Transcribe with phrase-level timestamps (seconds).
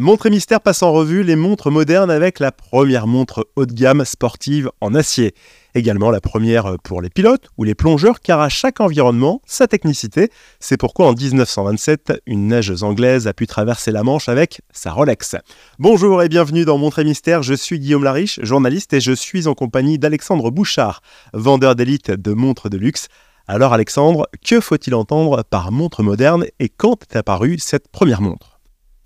[0.00, 3.74] Montre et Mystère passe en revue les montres modernes avec la première montre haut de
[3.74, 5.34] gamme sportive en acier.
[5.74, 10.30] Également la première pour les pilotes ou les plongeurs car à chaque environnement, sa technicité.
[10.58, 15.36] C'est pourquoi en 1927, une neigeuse anglaise a pu traverser la Manche avec sa Rolex.
[15.78, 19.48] Bonjour et bienvenue dans Montre et Mystère, je suis Guillaume Lariche, journaliste et je suis
[19.48, 21.02] en compagnie d'Alexandre Bouchard,
[21.34, 23.08] vendeur d'élite de montres de luxe.
[23.46, 28.49] Alors Alexandre, que faut-il entendre par montre moderne et quand est apparue cette première montre?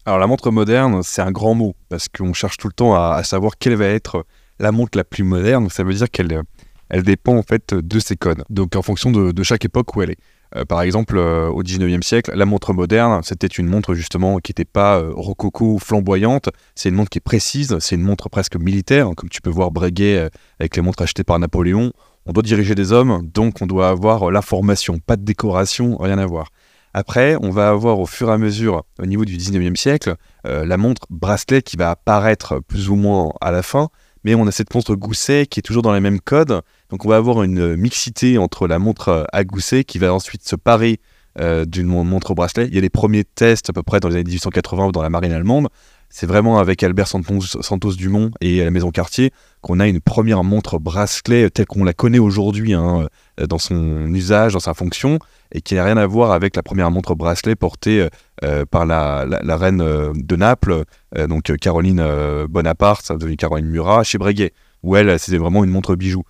[0.07, 3.23] Alors la montre moderne, c'est un grand mot, parce qu'on cherche tout le temps à,
[3.25, 4.27] savoir quelle va être
[4.59, 5.69] la montre la plus moderne.
[5.71, 6.43] Ça veut dire qu'elle
[6.91, 10.11] elle dépend en fait de ses codes, donc en fonction de, chaque époque où elle
[10.11, 10.19] est.
[10.57, 14.51] Euh, par exemple, euh, au 19e siècle, la montre moderne, c'était une montre justement qui
[14.51, 18.57] n'était pas euh, rococo flamboyante, c'est une montre qui est précise, c'est une montre presque
[18.57, 20.29] militaire, comme tu peux voir Breguet
[20.61, 21.93] avec les montres achetées par Napoléon.
[22.27, 26.27] On doit diriger des hommes, donc on doit avoir l'information, pas de décoration, rien à
[26.27, 26.51] voir.
[26.97, 30.15] Après, on va avoir au fur et à mesure, au niveau du 19e siècle,
[30.47, 33.89] euh, la montre bracelet qui va apparaître plus ou moins à la fin,
[34.23, 36.63] mais on a cette montre gousset qui est toujours dans les mêmes codes.
[36.91, 40.55] Donc on va avoir une mixité entre la montre à gousset qui va ensuite se
[40.55, 41.01] parer
[41.41, 42.69] euh, d'une montre bracelet.
[42.69, 45.11] Il y a les premiers tests à peu près dans les années 1880 dans la
[45.11, 45.69] marine allemande.
[46.09, 50.79] C'est vraiment avec Albert Santos, Dumont et la Maison Cartier qu'on a une première montre
[50.79, 55.19] bracelet telle qu'on la connaît aujourd'hui hein, euh, dans son usage, dans sa fonction,
[55.53, 58.09] et qui n'a rien à voir avec la première montre bracelet portée euh,
[58.45, 59.25] euh, par la,
[59.57, 59.79] reine
[60.15, 60.85] de Naples,
[61.29, 62.05] donc Caroline
[62.49, 66.23] Bonaparte, ça devenu Caroline Murat, chez Breguet, où elle, c'était vraiment une montre bijou.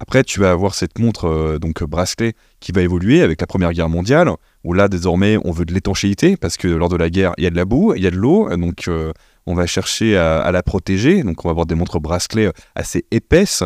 [0.00, 3.88] Après, tu vas avoir cette montre donc bracelet qui va évoluer avec la Première Guerre
[3.88, 4.30] mondiale,
[4.62, 7.46] où là désormais on veut de l'étanchéité parce que lors de la guerre il y
[7.48, 8.88] a de la boue, il y a de l'eau, donc
[9.46, 13.64] on va chercher à, la protéger, donc on va avoir des montres bracelets assez épaisses.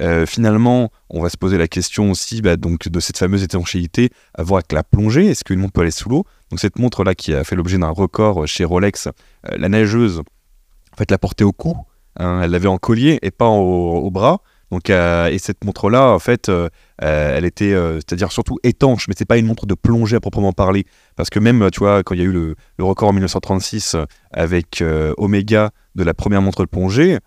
[0.00, 4.10] Euh, finalement, on va se poser la question aussi bah, donc, de cette fameuse étanchéité
[4.34, 5.26] à voir avec la plongée.
[5.26, 6.24] Est-ce qu'une montre peut aller sous l'eau?
[6.50, 9.10] Donc cette montre-là qui a fait l'objet d'un record chez Rolex, euh,
[9.56, 11.76] la neigeuse, en fait, la portait au cou.
[12.18, 14.40] Hein, elle l'avait en collier et pas au bras.
[14.72, 16.68] Donc, euh, et cette montre-là, en fait, euh,
[17.02, 20.52] euh, elle était, c'est-à-dire surtout étanche, mais c'est pas une montre de plongée à proprement
[20.52, 23.96] parler, parce que même, tu vois, quand il y a eu le, record en 1936
[24.32, 24.82] avec
[25.16, 27.18] Omega de la première montre de plongée,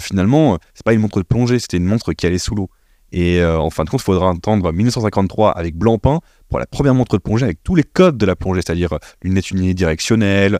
[0.00, 2.68] finalement, c'est pas une montre de plongée, c'était une montre qui allait sous l'eau.
[3.12, 7.16] Et en fin de compte, il faudra attendre 1953 avec Blancpain pour la première montre
[7.16, 10.58] de plongée avec tous les codes de la plongée, c'est-à-dire lunettes unidirectionnelles,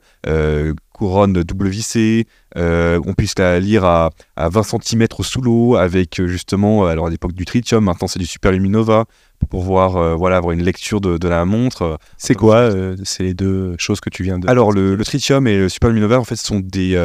[1.03, 2.27] couronne WC,
[2.57, 7.11] euh, on puisse la lire à, 20 cm sous l'eau avec euh, justement, alors à
[7.11, 9.07] l'époque du tritium, maintenant c'est du superluminova
[9.41, 11.99] pour pouvoir voilà, avoir une lecture de, la montre.
[12.17, 12.71] C'est quoi
[13.03, 14.49] C'est les deux choses que tu viens de...
[14.49, 16.97] Alors le, tritium et le superluminova en fait sont des,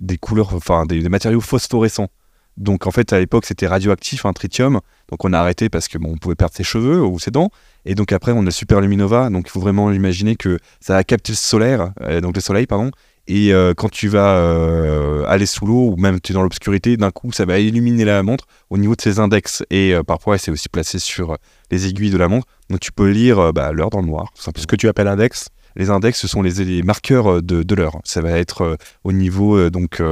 [0.00, 2.08] des couleurs, enfin des, matériaux phosphorescents.
[2.56, 5.98] Donc en fait à l'époque c'était radioactif, un tritium, donc on a arrêté parce que
[5.98, 7.50] bon, on pouvait perdre ses cheveux ou ses dents.
[7.84, 11.04] Et donc après on a le superluminova, donc il faut vraiment imaginer que ça a
[11.04, 11.92] capté le solaire,
[12.22, 12.90] donc le soleil pardon,
[13.26, 16.96] et euh, quand tu vas euh, aller sous l'eau ou même tu es dans l'obscurité,
[16.96, 19.64] d'un coup, ça va illuminer la montre au niveau de ses index.
[19.70, 21.38] Et euh, parfois, c'est aussi placé sur
[21.70, 22.46] les aiguilles de la montre.
[22.68, 24.32] Donc tu peux lire bah, l'heure dans le noir.
[24.34, 27.98] Ce que tu appelles index Les index, ce sont les, marqueurs de, de l'heure.
[28.04, 30.02] Ça va être au niveau donc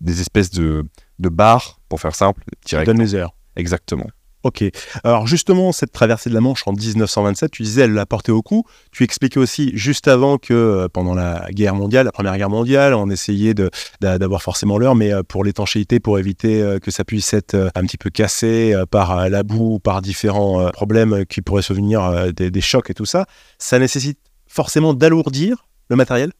[0.00, 0.84] des espèces de,
[1.18, 2.42] de barres, pour faire simple.
[2.66, 2.86] Direct.
[2.86, 3.34] Donne les heures.
[3.56, 4.06] Exactement.
[4.44, 4.62] Ok.
[5.04, 8.42] Alors justement, cette traversée de la Manche en 1927, tu disais, elle l'a portée au
[8.42, 8.64] cou.
[8.92, 12.92] Tu expliquais aussi juste avant que euh, pendant la guerre mondiale, la première guerre mondiale,
[12.92, 13.54] on essayait
[14.02, 17.82] d'avoir forcément l'heure, mais euh, pour l'étanchéité, pour éviter euh, que ça puisse être un
[17.84, 22.90] petit peu cassé par la boue, par différents problèmes qui pourraient se venir des, chocs
[22.90, 23.24] et tout ça,
[23.58, 26.32] ça nécessite forcément d'alourdir le matériel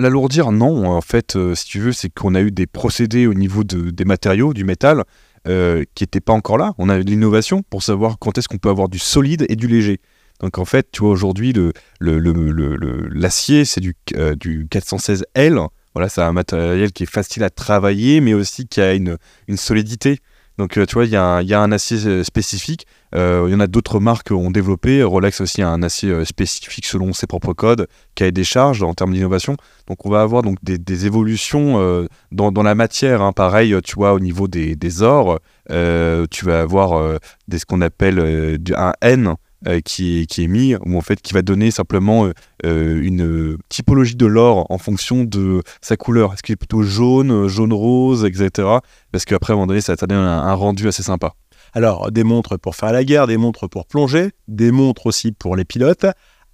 [0.00, 0.86] L'alourdir, non.
[0.86, 4.54] En fait, si tu veux, c'est qu'on a eu des procédés au niveau des matériaux,
[4.54, 5.04] du métal,
[5.48, 6.74] euh, qui n'était pas encore là.
[6.76, 9.68] On a de l'innovation pour savoir quand est-ce qu'on peut avoir du solide et du
[9.68, 9.98] léger.
[10.40, 11.54] Donc en fait, tu vois, aujourd'hui,
[12.00, 15.66] l'acier, c'est du, euh, du 416L.
[15.94, 19.16] Voilà, c'est un matériel qui est facile à travailler, mais aussi qui a une
[19.56, 20.18] solidité.
[20.60, 22.86] Donc, euh, tu vois, il y, a un acier euh, spécifique.
[23.14, 25.02] Euh, il y en a d'autres marques qui ont développé.
[25.02, 28.92] Rolex aussi a un acier spécifique selon ses propres codes, qui a des charges en
[28.92, 29.56] termes d'innovation.
[29.86, 33.22] Donc, on va avoir donc des, évolutions dans, dans, la matière.
[33.22, 33.32] Hein.
[33.32, 37.18] Pareil, tu vois, au niveau des, des ors, tu vas avoir
[37.48, 39.36] des, ce qu'on appelle un N
[39.68, 42.32] euh, qui, est, qui est mis, ou en fait qui va donner simplement euh,
[42.64, 46.32] euh, une typologie de l'or en fonction de sa couleur.
[46.32, 48.68] Est-ce qu'il est plutôt jaune, jaune-rose, etc.
[49.12, 51.34] Parce qu'après, à un moment donné, ça va donner un, rendu assez sympa.
[51.74, 55.56] Alors, des montres pour faire la guerre, des montres pour plonger, des montres aussi pour
[55.56, 56.06] les pilotes.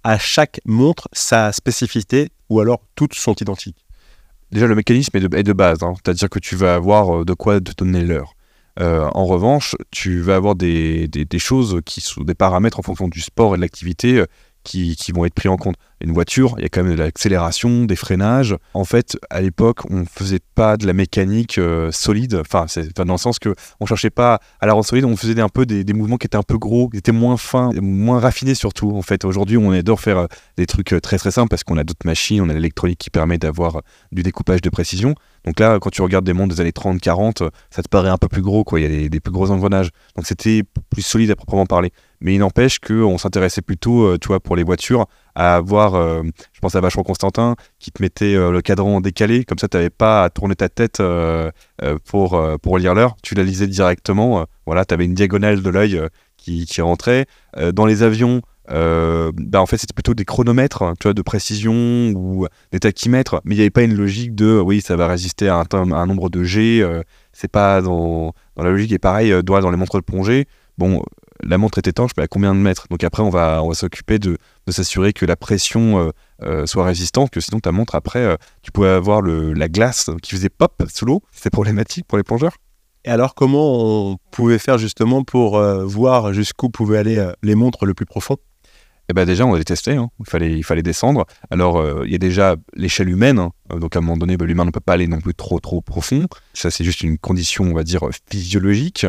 [0.03, 3.85] À chaque montre, sa spécificité, ou alors toutes sont identiques
[4.51, 5.93] Déjà, le mécanisme est de, de base, hein.
[5.95, 8.33] c'est-à-dire que tu vas avoir de quoi te donner l'heure.
[8.79, 13.21] Euh, en revanche, tu vas avoir des, choses qui sont des paramètres en fonction du
[13.21, 14.25] sport et de l'activité euh,
[14.63, 15.75] qui, vont être pris en compte.
[16.01, 18.55] Une voiture, il y a quand même de l'accélération, des freinages.
[18.73, 23.11] En fait, à l'époque, on faisait pas de la mécanique euh, solide, enfin, c'est dans
[23.11, 25.83] le sens que on cherchait pas à la rendre solide, on faisait un peu des,
[25.93, 28.91] mouvements qui étaient un peu gros, qui étaient moins fins, moins raffinés surtout.
[28.91, 30.27] En fait, aujourd'hui, on adore faire euh,
[30.57, 33.09] des trucs euh, très très simples parce qu'on a d'autres machines, on a l'électronique qui
[33.09, 35.15] permet d'avoir du découpage de précision.
[35.45, 38.27] Donc là, quand tu regardes des mondes des années 30-40, ça te paraît un peu
[38.27, 38.79] plus gros, quoi.
[38.79, 39.89] Il y a des plus gros engrenages.
[40.15, 41.91] Donc c'était plus solide à proprement parler.
[42.19, 45.05] Mais il n'empêche qu'on s'intéressait plutôt, tu vois, pour les voitures,
[45.37, 49.45] à avoir, euh, je pense à Vachon Constantin, qui te mettait euh, le cadran décalé,
[49.45, 51.51] comme ça tu n'avais pas à tourner ta tête euh,
[52.05, 56.01] pour, lire l'heure, tu la lisais directement, voilà, tu avais une diagonale de l'œil
[56.37, 57.27] qui, qui, rentrait.
[57.71, 62.47] dans les avions, bah en fait c'était plutôt des chronomètres tu vois de précision ou
[62.73, 65.63] des tachymètres mais il n'y avait pas une logique de oui ça va résister à
[65.71, 66.85] un, un nombre de G
[67.31, 68.91] c'est pas dans, dans, la logique.
[68.91, 70.47] Et pareil dans les montres de plongée.
[70.77, 71.01] Bon
[71.43, 72.87] la montre est étanche, mais à combien de mètres?
[72.89, 74.37] Donc après, on va, on va s'occuper de,
[74.69, 76.11] s'assurer que la pression euh,
[76.43, 80.09] euh, soit résistante, que sinon ta montre, après, euh, tu pouvais avoir le, la glace
[80.21, 81.21] qui faisait pop sous l'eau.
[81.31, 82.57] C'est problématique pour les plongeurs?
[83.05, 87.93] Et alors, comment on pouvait faire justement pour voir jusqu'où pouvaient aller les montres le
[87.93, 88.35] plus profond?
[89.07, 90.09] Eh ben déjà, on les testé, hein.
[90.19, 91.25] il, fallait, il fallait descendre.
[91.49, 93.51] Alors, il y a déjà l'échelle humaine, hein.
[93.79, 95.79] donc à un moment donné, bah, l'humain ne peut pas aller non plus trop trop
[95.79, 96.27] profond.
[96.53, 99.05] Ça, c'est juste une condition, on va dire, physiologique.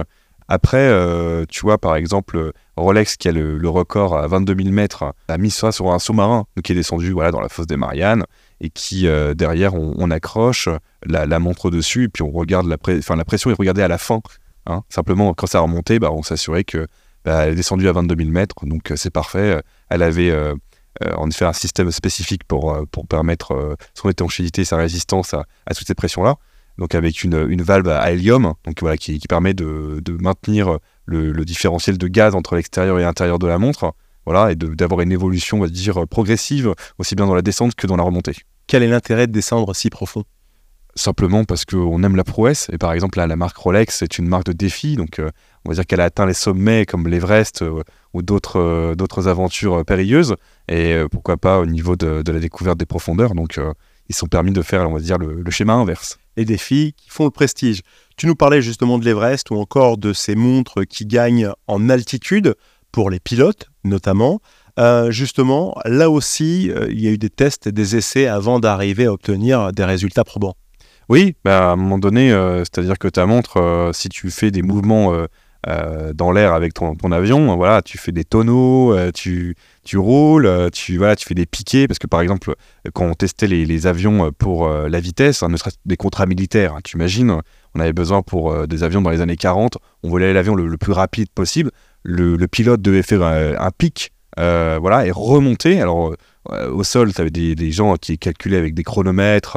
[0.49, 5.15] Après, euh, tu vois, par exemple, Rolex, qui a le, record à 22 000 mètres,
[5.29, 8.25] a mis ça sur un sous-marin qui est descendu voilà, dans la fosse des Mariannes
[8.61, 10.71] et qui, euh, derrière, on, accroche
[11.05, 12.79] la, montre dessus et puis on regarde la,
[13.17, 14.21] la pression est regardée à la fin.
[14.65, 14.83] Hein.
[14.89, 16.87] Simplement, quand ça a remonté, bah, on s'assurait que
[17.27, 19.61] bah, elle est descendue à 22 000 mètres, donc euh, c'est parfait.
[19.91, 20.35] Elle avait
[21.15, 25.94] en effet un système spécifique pour, pour permettre son étanchéité, sa résistance à toutes ces
[25.94, 26.37] pressions-là
[26.79, 30.79] donc avec une, une, valve à hélium, donc voilà, qui, qui permet de, de maintenir
[31.07, 33.95] le, le, différentiel de gaz entre l'extérieur et l'intérieur de la montre,
[34.25, 37.87] voilà, et d'avoir une évolution, on va dire, progressive, aussi bien dans la descente que
[37.87, 38.37] dans la remontée.
[38.67, 40.25] Quel est l'intérêt de descendre si profond?
[40.95, 44.29] Simplement parce qu'on aime la prouesse, et par exemple, là, la marque Rolex, c'est une
[44.29, 45.31] marque de défi, donc euh,
[45.65, 47.83] on va dire qu'elle a atteint les sommets comme l'Everest euh,
[48.13, 50.35] ou d'autres euh, aventures périlleuses,
[50.69, 53.59] et pourquoi pas au niveau de, de, la découverte des profondeurs, donc
[54.09, 57.11] ils sont permis de faire, on va dire, le, le schéma inverse les défis qui
[57.11, 57.82] font le prestige.
[58.17, 62.55] Tu nous parlais justement de l'Everest ou encore de ces montres qui gagnent en altitude
[62.93, 64.40] pour les pilotes notamment.
[64.79, 68.61] Euh, justement, là aussi, euh, il y a eu des tests et des essais avant
[68.61, 70.55] d'arriver à obtenir des résultats probants.
[71.08, 74.62] Oui, bah, à un moment donné, euh, c'est-à-dire que ta montre, si tu fais des
[74.62, 75.12] mouvements
[75.66, 79.56] dans l'air avec ton, avion, voilà, tu fais des tonneaux, tu,
[79.88, 82.55] tu roules, euh, tu, voilà, tu fais des piquets, parce que par exemple,
[82.93, 86.26] quand on testait les, avions euh, pour euh, la vitesse, hein, ne serait des contrats
[86.26, 87.40] militaires, hein, tu imagines,
[87.75, 90.93] on avait besoin pour des avions dans les années 40, on voulait l'avion le, plus
[90.93, 91.70] rapide possible,
[92.02, 96.14] le, pilote devait faire un, pic, voilà, et remonter, alors
[96.50, 99.56] au sol, tu avais des, gens qui calculaient avec des chronomètres,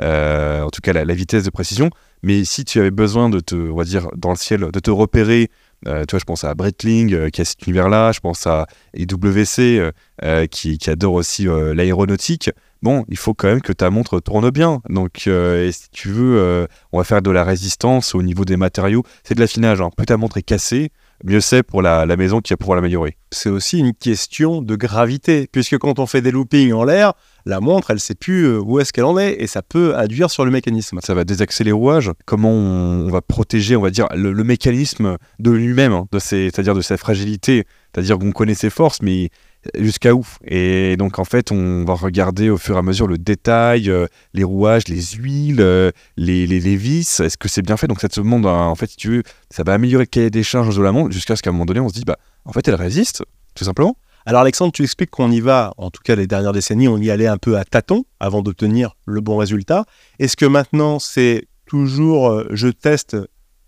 [0.00, 1.90] en tout cas la, vitesse de précision,
[2.24, 4.90] mais si tu avais besoin de te, on va dire, dans le ciel, de te
[4.90, 5.50] repérer
[5.86, 8.66] euh, tu vois, je pense à Breitling euh, qui a cet univers-là, je pense à
[8.96, 9.92] EWC
[10.22, 12.50] euh, qui, qui, adore aussi l'aéronautique.
[12.82, 14.80] Bon, il faut quand même que ta montre tourne bien.
[14.88, 19.02] Donc, si tu veux, on va faire de la résistance au niveau des matériaux.
[19.22, 19.80] C'est de l'affinage.
[19.80, 19.88] Hein.
[19.96, 20.90] Plus ta montre est cassée,
[21.24, 23.16] mieux c'est pour la, la, maison qui va pouvoir l'améliorer.
[23.30, 27.14] C'est aussi une question de gravité, puisque quand on fait des loopings en l'air,
[27.46, 30.30] la montre, elle sait plus euh, où est-ce qu'elle en est, et ça peut induire
[30.30, 30.98] sur le mécanisme.
[31.02, 32.10] Ça va désaxer les rouages.
[32.24, 36.96] Comment on, va protéger, on va dire, le, mécanisme de lui-même, hein, c'est-à-dire de sa
[36.96, 39.30] fragilité, c'est-à-dire qu'on connaît ses forces, mais
[39.78, 40.26] jusqu'à où?
[40.44, 44.06] Et donc en fait, on va regarder au fur et à mesure le détail, euh,
[44.32, 46.46] les rouages, les huiles, euh, les,
[46.76, 47.20] vis.
[47.20, 47.86] Est-ce que c'est bien fait?
[47.86, 50.42] Donc ça te demande, en fait, si tu veux, ça va améliorer le cahier des
[50.42, 52.52] charges de la montre jusqu'à ce qu'à un moment donné, on se dit, bah, en
[52.52, 53.22] fait, elle résiste,
[53.54, 53.96] tout simplement.
[54.26, 57.10] Alors Alexandre, tu expliques qu'on y va, en tout cas les dernières décennies, on y
[57.10, 59.84] allait un peu à tâtons avant d'obtenir le bon résultat.
[60.18, 63.18] Est-ce que maintenant c'est toujours euh, je teste,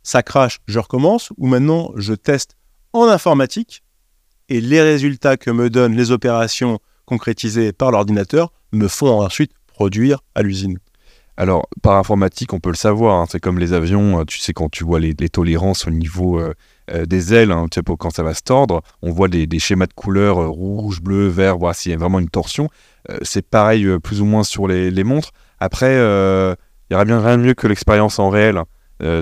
[0.03, 2.57] ça crache, je recommence, ou maintenant je teste
[2.95, 3.83] en informatique
[4.49, 10.23] et les résultats que me donnent les opérations concrétisées par l'ordinateur me font ensuite produire
[10.35, 10.79] à l'usine?
[11.37, 13.21] Alors, par informatique, on peut le savoir.
[13.21, 13.27] Hein.
[13.29, 14.21] c'est comme les avions.
[14.21, 16.55] Euh, tu sais, quand tu vois les, tolérances au niveau euh,
[16.91, 19.93] euh, des ailes, hein, sais, quand ça va se tordre, on voit des, schémas de
[19.93, 22.69] couleurs rouge, bleu, vert, voir s'il y a vraiment une torsion.
[23.23, 25.31] c'est pareil plus ou moins sur les, montres.
[25.61, 28.63] Après, il y aurait bien rien de mieux que l'expérience en réel.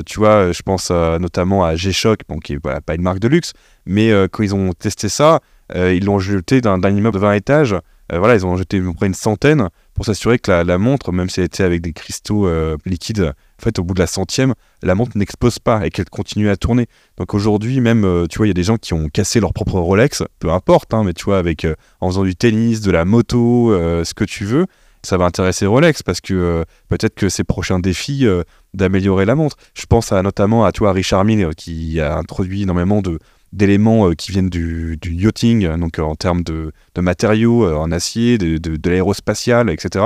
[0.06, 3.52] tu vois, je pense notamment à G-Shock, bon, qui n'est pas une marque de luxe,
[3.86, 5.40] mais quand ils ont testé ça,
[5.74, 7.76] ils l'ont jeté d'un immeuble de 20 étages.
[8.10, 11.30] voilà, ils ont jeté à peu près une centaine pour s'assurer que la, montre, même
[11.30, 13.32] si elle était avec des cristaux euh, liquides,
[13.64, 16.86] en au bout de la centième, la montre n'explose pas et qu'elle continue à tourner.
[17.16, 19.52] Donc aujourd'hui, même, euh, tu vois, il y a des gens qui ont cassé leur
[19.52, 22.90] propre Rolex, peu importe, hein, mais tu vois, avec, euh, en faisant du tennis, de
[22.90, 24.66] la moto, ce que tu veux,
[25.02, 28.26] ça va intéresser Rolex parce que peut-être que ses prochains défis
[28.72, 29.56] d'améliorer la montre.
[29.74, 33.18] Je pense notamment à toi, Richard Mille, qui a introduit énormément de,
[33.54, 38.36] d'éléments euh, qui viennent du, yachting, euh, donc euh, en termes de, matériaux en acier,
[38.36, 40.04] de, de, l'aérospatial, etc.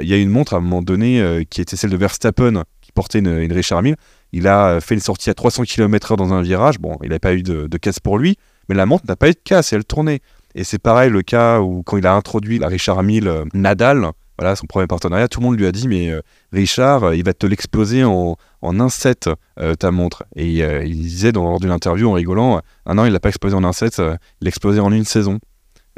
[0.00, 2.92] Il y a une montre à un moment donné qui était celle de Verstappen, qui
[2.92, 3.96] portait une, Richard Mille.
[4.32, 6.78] Il a fait une sortie à 300 km/h dans un virage.
[6.78, 8.36] Bon, il n'a pas eu de, casse pour lui,
[8.68, 10.20] mais la montre n'a pas eu de casse, elle tournait.
[10.54, 14.56] Et c'est pareil le cas où quand il a introduit la Richard Mille Nadal, voilà
[14.56, 16.12] son premier partenariat, tout le monde lui a dit mais
[16.52, 19.28] Richard, il va te l'exploser en, en un set
[19.60, 20.24] euh, ta montre.
[20.36, 23.28] Et euh, il disait dans, lors d'une interview en rigolant, ah non, il l'a pas
[23.28, 25.38] explosé en un set, euh, il l'a explosé en une saison.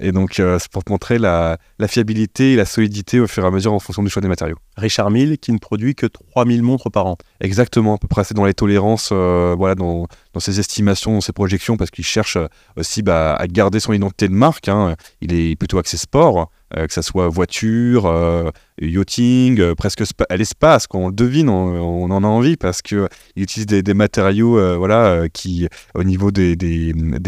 [0.00, 3.52] Et donc, c'est pour te montrer la, fiabilité et la solidité au fur et à
[3.52, 4.56] mesure en fonction du choix des matériaux.
[4.76, 7.16] Richard Mille, qui ne produit que 3000 montres par an.
[7.40, 11.32] Exactement, à peu près, c'est dans les tolérances, voilà, dans, dans, ses estimations, dans ses
[11.32, 12.36] projections, parce qu'il cherche
[12.76, 14.66] aussi bah, à garder son identité de marque.
[14.66, 14.96] Hein.
[15.20, 18.06] Il est plutôt axé sport, que ce soit voiture,
[18.80, 20.86] yachting, euh, presque à l'espace.
[20.86, 25.06] Quand on le devine, on, en a envie parce qu'il utilise des, matériaux euh, voilà,
[25.06, 26.56] euh, qui, au niveau des,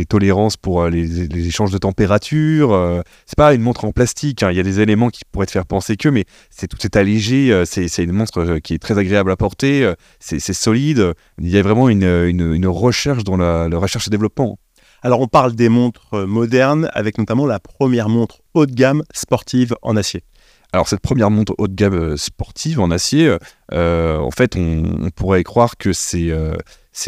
[0.08, 4.42] tolérances pour les, échanges de température, c'est pas une montre en plastique.
[4.42, 4.50] Hein.
[4.50, 6.96] Il y a des éléments qui pourraient te faire penser que, mais c'est tout est
[6.96, 7.64] allégé.
[7.66, 9.92] c'est une montre qui est très agréable à porter.
[10.20, 11.12] c'est solide.
[11.40, 14.58] Il y a vraiment une, recherche dans la recherche et développement.
[15.06, 19.76] Alors on parle des montres modernes avec notamment la première montre haut de gamme sportive
[19.82, 20.24] en acier.
[20.72, 23.36] Alors cette première montre haut de gamme euh, sportive en acier,
[23.72, 26.56] euh, en fait, on, pourrait croire que c'est euh,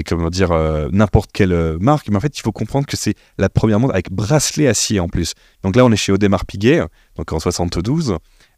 [0.07, 0.51] comment dire
[0.93, 4.13] n'importe quelle marque, mais en fait, il faut comprendre que c'est la première montre avec
[4.13, 5.33] bracelet acier en plus.
[5.65, 6.81] Donc là, on est chez Audemars Piguet,
[7.17, 8.15] donc en 72,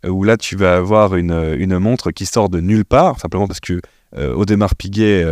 [0.06, 3.80] où là, tu vas avoir une, montre qui sort de nulle part, simplement parce que
[4.16, 5.25] Audemars Piguet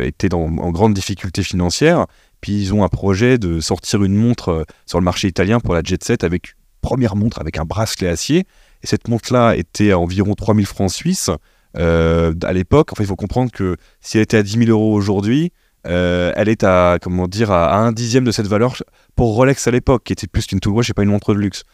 [0.00, 2.06] était en grande difficulté financière,
[2.40, 5.82] puis ils ont un projet de sortir une montre sur le marché italien pour la
[5.82, 6.54] Jet Set avec
[6.86, 8.44] première montre avec un bracelet acier.
[8.82, 11.30] Et cette montre-là était à environ 3000 francs suisses
[11.76, 12.92] euh, à l'époque.
[12.92, 15.52] Enfin, il faut comprendre que si elle était à 10 000 euros aujourd'hui,
[15.86, 18.76] euh, elle est à, comment dire, à, un dixième de cette valeur
[19.14, 21.40] pour Rolex à l'époque, qui était plus qu'une Tool Watch et pas une montre de
[21.40, 21.64] luxe.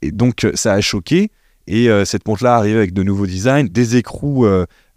[0.00, 1.30] Et donc, ça a choqué.
[1.74, 4.46] Et euh, cette montre-là arrivait avec de nouveaux designs, des écrous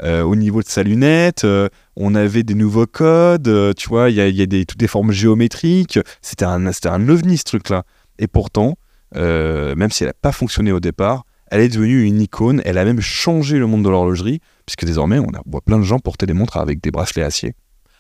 [0.04, 1.48] au niveau de sa lunette,
[1.96, 5.98] on avait des nouveaux codes, tu vois, il y a, des, toutes des formes géométriques.
[6.22, 7.84] C'était un, un ovni ce truc-là.
[8.20, 8.78] Et pourtant,
[9.16, 12.84] même si elle n'a pas fonctionné au départ, elle est devenue une icône, elle a
[12.84, 16.34] même changé le monde de l'horlogerie, puisque désormais on voit plein de gens porter des
[16.34, 17.54] montres avec des bracelets acier.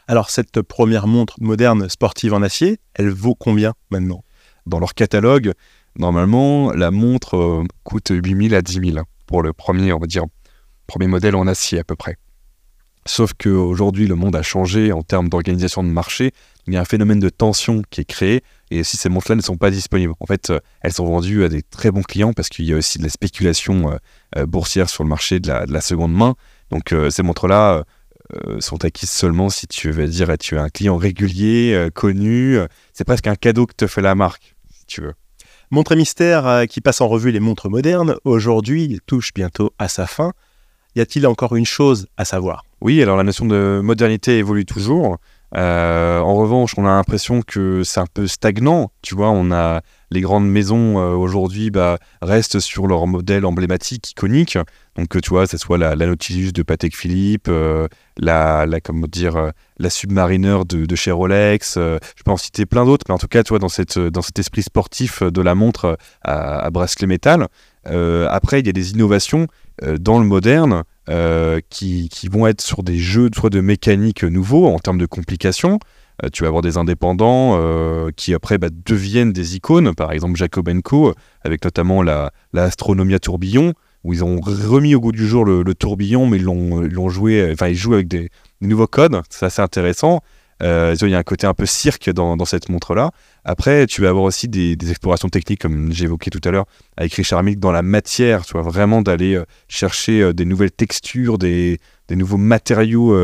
[0.10, 4.26] Alors cette première montre moderne sportive en acier, elle vaut combien maintenant?
[4.66, 5.54] Dans leur catalogue,
[5.98, 10.24] normalement, la montre euh, coûte 8000 à 10 000 pour le premier, on va dire,
[10.88, 12.18] premier modèle en acier à peu près.
[13.08, 16.32] Sauf qu'aujourd'hui, le monde a changé en termes d'organisation de marché.
[16.66, 19.42] Il y a un phénomène de tension qui est créé et si ces montres-là ne
[19.42, 22.50] sont pas disponibles, en fait, euh, elles sont vendues à des très bons clients parce
[22.50, 23.98] qu'il y a aussi de la spéculation euh,
[24.38, 26.34] euh, boursière sur le marché de la, seconde main.
[26.72, 27.84] Donc ces montres-là
[28.60, 32.58] sont acquises seulement si tu veux dire tu es un client régulier, connu.
[32.92, 35.14] C'est presque un cadeau que te fait la marque, si tu veux.
[35.72, 40.08] Montre et mystère qui passe en revue les montres modernes, aujourd'hui touche bientôt à sa
[40.08, 40.32] fin.
[40.96, 42.64] Y a-t-il encore une chose à savoir?
[42.82, 45.18] Oui, alors la notion de modernité évolue toujours.
[45.56, 48.92] Euh, en revanche, on a l'impression que c'est un peu stagnant.
[49.02, 49.82] Tu vois, on a
[50.12, 54.58] les grandes maisons euh, aujourd'hui bah, restent sur leur modèle emblématique, iconique.
[54.96, 59.52] Donc, tu vois, ce soit la, Nautilus de Patek Philippe, euh, la, la, comment dire,
[59.78, 61.76] la Submariner de, chez Rolex.
[61.76, 64.22] je peux en citer plein d'autres, mais en tout cas, tu vois, dans, cette, dans
[64.22, 67.48] cet esprit sportif de la montre à, à bracelet métal.
[67.86, 69.48] après, il y a des innovations
[70.00, 74.80] dans le moderne euh, qui, vont être sur des jeux soit de mécanique nouveaux en
[74.80, 75.78] termes de complications.
[76.24, 80.36] Euh, tu vas avoir des indépendants euh, qui après bah, deviennent des icônes, par exemple
[80.36, 85.46] Jacob Co, avec notamment la, Astronomia Tourbillon, où ils ont remis au goût du jour
[85.46, 88.30] le, tourbillon, mais ils l'ont joué, jouent avec des
[88.62, 90.22] nouveaux codes, c'est assez intéressant.
[90.64, 93.12] Euh, il y a un côté un peu cirque dans, cette montre-là.
[93.44, 96.66] Après, tu vas avoir aussi des, explorations techniques, comme j'évoquais tout à l'heure,
[96.98, 101.38] avec Richard Mille dans la matière, tu vraiment d'aller euh, chercher euh, des nouvelles textures,
[101.38, 103.18] des, nouveaux matériaux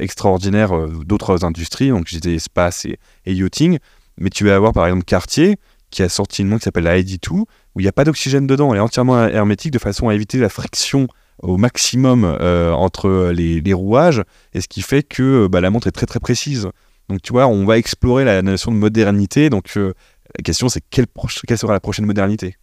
[0.00, 3.78] extraordinaires d'autres industries, donc j'étais espace et, yachting.
[4.18, 5.56] Mais tu vas avoir par exemple Cartier,
[5.90, 8.46] qui a sorti une montre qui s'appelle la ID2, où il n'y a pas d'oxygène
[8.46, 11.08] dedans, elle est entièrement hermétique de façon à éviter la friction
[11.42, 14.22] au maximum euh, entre les, rouages,
[14.54, 16.68] et ce qui fait que bah, la montre est très très précise.
[17.08, 19.50] Donc tu vois, on va explorer la notion de modernité.
[19.50, 19.94] Donc euh,
[20.36, 21.06] la question c'est quelle,
[21.46, 22.56] quelle, sera la prochaine modernité?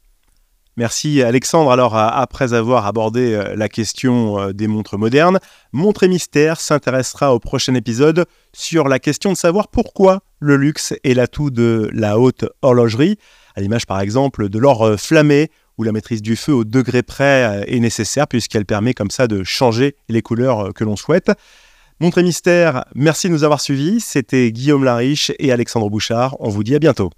[0.78, 1.72] Merci Alexandre.
[1.72, 5.40] Alors après avoir abordé euh, la question euh, des montres modernes,
[5.72, 11.14] Montre Mystère s'intéressera au prochain épisode sur la question de savoir pourquoi le luxe est
[11.14, 13.18] l'atout de la haute horlogerie,
[13.56, 17.04] à l'image par exemple de l'or euh, flammé où la maîtrise du feu au degré
[17.04, 21.32] près est nécessaire puisqu'elle permet comme ça de changer les couleurs que l'on souhaite.
[22.00, 24.02] Montre et Mystère, merci de nous avoir suivis.
[24.02, 26.36] C'était Guillaume Lariche et Alexandre Bouchard.
[26.40, 27.10] On vous dit à bientôt.